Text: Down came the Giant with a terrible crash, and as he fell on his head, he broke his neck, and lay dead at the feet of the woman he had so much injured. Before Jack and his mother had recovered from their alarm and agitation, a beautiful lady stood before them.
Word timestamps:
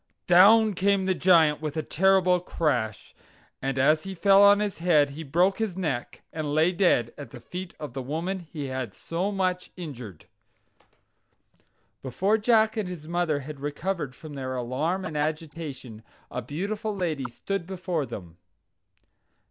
Down 0.25 0.73
came 0.73 1.05
the 1.05 1.13
Giant 1.13 1.61
with 1.61 1.77
a 1.77 1.83
terrible 1.83 2.39
crash, 2.39 3.13
and 3.61 3.77
as 3.77 4.01
he 4.01 4.15
fell 4.15 4.41
on 4.41 4.59
his 4.59 4.79
head, 4.79 5.11
he 5.11 5.21
broke 5.21 5.59
his 5.59 5.77
neck, 5.77 6.23
and 6.33 6.55
lay 6.55 6.71
dead 6.71 7.13
at 7.19 7.29
the 7.29 7.39
feet 7.39 7.75
of 7.79 7.93
the 7.93 8.01
woman 8.01 8.39
he 8.39 8.65
had 8.65 8.95
so 8.95 9.31
much 9.31 9.69
injured. 9.77 10.25
Before 12.01 12.39
Jack 12.39 12.75
and 12.77 12.89
his 12.89 13.07
mother 13.07 13.41
had 13.41 13.59
recovered 13.59 14.15
from 14.15 14.33
their 14.33 14.55
alarm 14.55 15.05
and 15.05 15.15
agitation, 15.15 16.01
a 16.31 16.41
beautiful 16.41 16.95
lady 16.95 17.25
stood 17.29 17.67
before 17.67 18.07
them. 18.07 18.37